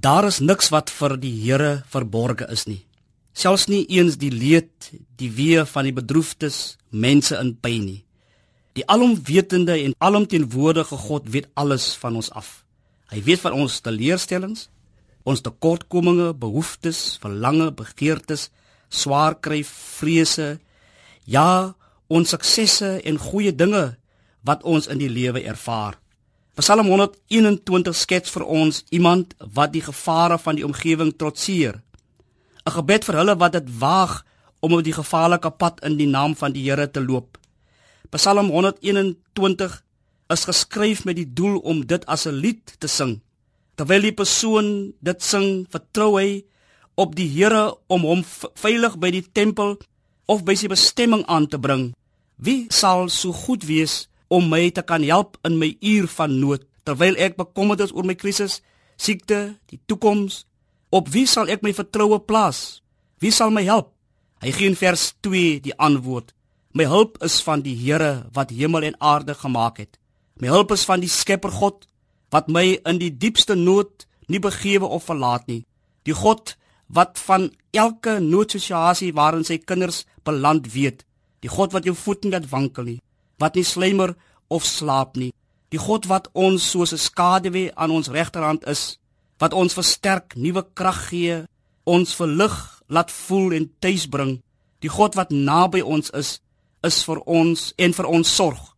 Daar 0.00 0.24
is 0.24 0.38
niks 0.40 0.70
wat 0.72 0.88
vir 0.88 1.12
die 1.20 1.32
Here 1.42 1.82
verborge 1.92 2.46
is 2.48 2.62
nie. 2.64 2.86
Selfs 3.36 3.66
nie 3.68 3.82
eens 3.92 4.14
die 4.16 4.30
leed, 4.32 4.86
die 5.20 5.28
wee 5.36 5.60
van 5.68 5.84
die 5.84 5.92
bedroefdes, 5.92 6.78
mense 6.88 7.36
in 7.36 7.50
pyn 7.60 7.84
nie. 7.84 7.98
Die 8.78 8.86
alomwetende 8.88 9.76
en 9.76 9.96
alomteenwoordige 9.98 10.96
God 11.04 11.28
weet 11.34 11.50
alles 11.52 11.90
van 12.00 12.16
ons 12.16 12.30
af. 12.32 12.62
Hy 13.12 13.20
weet 13.26 13.44
van 13.44 13.58
ons 13.60 13.76
teleurstellings, 13.84 14.70
ons 15.28 15.44
tekortkominge, 15.44 16.32
behoeftes, 16.32 17.18
verlange, 17.20 17.68
begeertes, 17.76 18.48
swaar 18.88 19.36
kry, 19.36 19.60
vrese, 19.68 20.54
ja, 21.28 21.74
ons 22.08 22.32
suksesse 22.32 23.02
en 23.04 23.20
goeie 23.20 23.52
dinge 23.52 23.90
wat 24.48 24.64
ons 24.64 24.88
in 24.88 25.02
die 25.02 25.12
lewe 25.12 25.44
ervaar. 25.44 26.00
Psalm 26.58 26.88
121 26.90 27.94
skets 27.94 28.32
vir 28.34 28.42
ons 28.42 28.82
iemand 28.90 29.36
wat 29.54 29.70
die 29.70 29.84
gevare 29.84 30.38
van 30.38 30.58
die 30.58 30.66
omgewing 30.66 31.12
trotseer. 31.14 31.78
'n 32.66 32.74
Gebed 32.74 33.04
vir 33.04 33.16
hulle 33.20 33.36
wat 33.38 33.52
dit 33.52 33.68
waag 33.78 34.24
om 34.60 34.74
op 34.74 34.82
die 34.84 34.92
gevaarlike 34.92 35.50
pad 35.50 35.80
in 35.86 35.96
die 35.96 36.10
naam 36.10 36.34
van 36.34 36.52
die 36.52 36.64
Here 36.66 36.90
te 36.90 37.00
loop. 37.00 37.38
Psalm 38.10 38.50
121 38.50 39.82
is 40.28 40.44
geskryf 40.44 41.04
met 41.04 41.16
die 41.16 41.32
doel 41.32 41.58
om 41.58 41.86
dit 41.86 42.06
as 42.06 42.26
'n 42.26 42.34
lied 42.34 42.74
te 42.78 42.88
sing. 42.88 43.20
Terwyl 43.76 44.02
die 44.02 44.12
persoon 44.12 44.92
dit 45.00 45.22
sing, 45.22 45.66
vertrou 45.70 46.18
hy 46.18 46.44
op 46.94 47.14
die 47.14 47.28
Here 47.28 47.76
om 47.86 48.02
hom 48.02 48.24
veilig 48.54 48.98
by 48.98 49.10
die 49.10 49.26
tempel 49.32 49.78
of 50.26 50.44
by 50.44 50.54
sy 50.54 50.66
bestemming 50.66 51.24
aan 51.26 51.46
te 51.46 51.58
bring. 51.58 51.94
Wie 52.36 52.66
sal 52.68 53.08
so 53.08 53.32
goed 53.32 53.64
wees 53.64 54.08
om 54.30 54.46
my 54.48 54.68
te 54.70 54.82
kan 54.86 55.02
help 55.02 55.36
in 55.46 55.58
my 55.58 55.72
uur 55.80 56.06
van 56.16 56.38
nood 56.40 56.66
terwyl 56.86 57.18
ek 57.20 57.36
bekommerd 57.38 57.82
is 57.84 57.92
oor 57.92 58.06
my 58.06 58.16
krisis, 58.18 58.60
siekte, 58.96 59.56
die 59.70 59.80
toekoms? 59.90 60.44
Op 60.90 61.10
wie 61.14 61.26
sal 61.28 61.50
ek 61.52 61.62
my 61.66 61.74
vertroue 61.74 62.18
plaas? 62.24 62.80
Wie 63.20 63.30
sal 63.34 63.52
my 63.54 63.62
help? 63.66 63.92
Hy 64.40 64.52
gee 64.56 64.70
in 64.70 64.78
vers 64.78 65.10
2 65.26 65.60
die 65.66 65.74
antwoord: 65.76 66.32
My 66.72 66.86
hulp 66.88 67.18
is 67.26 67.40
van 67.44 67.62
die 67.66 67.76
Here 67.76 68.30
wat 68.32 68.54
hemel 68.54 68.86
en 68.88 68.96
aarde 68.98 69.34
gemaak 69.34 69.82
het. 69.82 69.98
My 70.40 70.48
hulp 70.48 70.72
is 70.72 70.86
van 70.88 71.02
die 71.02 71.10
Skepper 71.10 71.52
God 71.52 71.84
wat 72.30 72.48
my 72.48 72.78
in 72.86 73.00
die 73.02 73.10
diepste 73.10 73.56
nood 73.58 74.06
nie 74.30 74.40
begewe 74.40 74.86
of 74.86 75.08
verlaat 75.10 75.46
nie. 75.50 75.64
Die 76.06 76.14
God 76.14 76.54
wat 76.86 77.18
van 77.26 77.50
elke 77.76 78.18
noodsituasie 78.22 79.12
waarin 79.14 79.44
sy 79.44 79.58
kinders 79.58 80.04
beland 80.24 80.70
weet. 80.72 81.04
Die 81.42 81.50
God 81.50 81.74
wat 81.74 81.84
jou 81.84 81.94
voet 81.94 82.24
nie 82.24 82.32
laat 82.32 82.48
wankel 82.50 82.86
nie, 82.86 82.98
wat 83.40 83.56
nie 83.56 83.64
slymer 83.64 84.14
of 84.48 84.64
slaap 84.64 85.16
nie. 85.16 85.32
Die 85.70 85.80
God 85.80 86.06
wat 86.10 86.28
ons 86.32 86.70
soos 86.70 86.92
'n 86.92 86.98
skaduwee 86.98 87.72
aan 87.74 87.90
ons 87.90 88.08
regterhand 88.08 88.66
is, 88.66 88.98
wat 89.38 89.52
ons 89.52 89.74
versterk, 89.74 90.36
nuwe 90.36 90.66
krag 90.74 91.08
gee, 91.08 91.44
ons 91.84 92.14
verlig, 92.14 92.82
laat 92.88 93.10
voel 93.10 93.52
en 93.52 93.70
tuis 93.78 94.06
bring. 94.06 94.42
Die 94.80 94.88
God 94.88 95.14
wat 95.14 95.30
naby 95.30 95.80
ons 95.80 96.10
is, 96.10 96.40
is 96.82 97.02
vir 97.04 97.20
ons 97.26 97.72
en 97.76 97.92
vir 97.92 98.06
ons 98.06 98.34
sorg. 98.36 98.76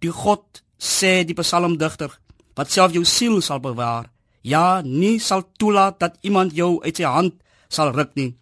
Die 0.00 0.12
God 0.12 0.62
sê 0.78 1.24
die 1.26 1.34
psalmdigter 1.34 2.12
wat 2.58 2.70
self 2.70 2.94
jou 2.94 3.04
siel 3.04 3.40
sal 3.42 3.60
bewaar. 3.60 4.10
Ja, 4.42 4.80
nie 4.82 5.18
sal 5.18 5.44
toelaat 5.58 5.98
dat 6.00 6.18
iemand 6.22 6.54
jou 6.54 6.78
uit 6.82 6.96
sy 6.96 7.04
hand 7.04 7.34
sal 7.68 7.92
ruk 7.92 8.14
nie. 8.16 8.34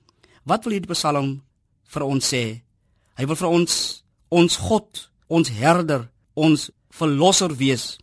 Wat 0.44 0.64
wil 0.64 0.76
hierdie 0.76 0.92
psalm 0.92 1.40
vir 1.92 2.04
ons 2.06 2.32
sê? 2.32 2.44
Hy 3.16 3.24
wil 3.26 3.36
vir 3.36 3.48
ons 3.48 3.76
ons 4.30 4.56
God, 4.68 5.08
ons 5.28 5.48
herder, 5.48 6.08
ons 6.34 6.70
verlosser 6.90 7.54
wees. 7.56 7.96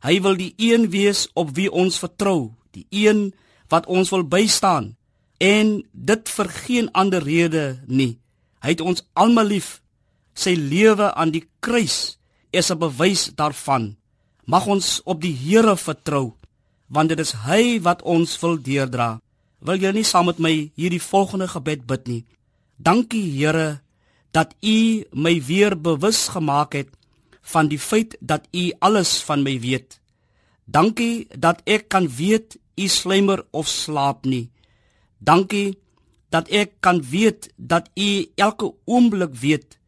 Hy 0.00 0.20
wil 0.24 0.36
die 0.36 0.54
een 0.56 0.88
wees 0.90 1.28
op 1.34 1.52
wie 1.56 1.68
ons 1.70 1.98
vertrou, 2.00 2.54
die 2.72 2.86
een 2.90 3.32
wat 3.68 3.86
ons 3.86 4.10
wil 4.10 4.24
bystaan 4.24 4.94
en 5.40 5.80
dit 5.92 6.32
vir 6.36 6.48
geen 6.66 6.88
ander 6.92 7.24
rede 7.24 7.80
nie. 7.88 8.18
Hy 8.60 8.76
het 8.76 8.82
ons 8.84 9.04
almal 9.16 9.48
lief 9.48 9.78
sy 10.36 10.52
lewe 10.54 11.10
aan 11.16 11.32
die 11.32 11.46
kruis 11.64 12.18
is 12.52 12.70
'n 12.70 12.78
bewys 12.78 13.30
daarvan. 13.34 13.96
Mag 14.44 14.66
ons 14.66 15.00
op 15.04 15.20
die 15.20 15.32
Here 15.32 15.76
vertrou, 15.76 16.34
want 16.88 17.08
dit 17.08 17.20
is 17.20 17.32
hy 17.32 17.80
wat 17.80 18.02
ons 18.02 18.40
wil 18.40 18.56
deurdra. 18.62 19.20
Wil 19.60 19.76
jy 19.76 19.92
nie 19.92 20.04
saam 20.04 20.26
met 20.26 20.38
my 20.38 20.72
hierdie 20.76 21.02
volgende 21.02 21.48
gebed 21.48 21.86
bid 21.86 22.06
nie? 22.06 22.24
Dankie 22.76 23.30
Here 23.36 23.80
dat 24.30 24.54
U 24.60 25.04
my 25.12 25.42
weer 25.42 25.80
bewus 25.80 26.28
gemaak 26.28 26.72
het 26.72 26.90
van 27.40 27.68
die 27.68 27.78
feit 27.78 28.16
dat 28.20 28.46
U 28.52 28.70
alles 28.78 29.18
van 29.22 29.42
my 29.42 29.58
weet. 29.60 30.00
Dankie 30.64 31.26
dat 31.34 31.62
ek 31.64 31.88
kan 31.88 32.08
weet 32.08 32.58
U 32.76 32.86
slymer 32.88 33.44
of 33.50 33.68
slaap 33.68 34.24
nie. 34.24 34.50
Dankie 35.18 35.78
dat 36.30 36.48
ek 36.48 36.78
kan 36.80 37.02
weet 37.02 37.50
dat 37.56 37.90
U 37.98 38.26
elke 38.34 38.72
oomblik 38.84 39.34
weet 39.34 39.78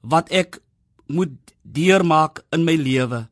wat 0.00 0.30
ek 0.30 0.60
moet 1.06 1.36
deurmaak 1.62 2.40
in 2.50 2.64
my 2.64 2.76
lewe. 2.76 3.26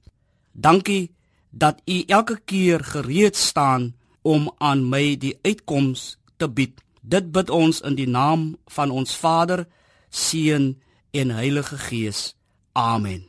Dankie 0.52 1.10
dat 1.50 1.80
U 1.86 2.02
elke 2.06 2.36
keer 2.44 2.84
gereed 2.84 3.36
staan 3.36 3.94
om 4.22 4.50
aan 4.58 4.84
my 4.88 5.16
die 5.16 5.38
uitkoms 5.42 6.18
te 6.36 6.48
bied. 6.48 6.76
Dit 7.00 7.32
bid 7.32 7.50
ons 7.50 7.80
in 7.80 7.96
die 7.96 8.08
naam 8.08 8.58
van 8.74 8.90
ons 8.90 9.16
Vader, 9.16 9.64
Seun 10.10 10.80
en 11.12 11.34
Heilige 11.34 11.78
Gees. 11.78 12.34
Amen. 12.74 13.26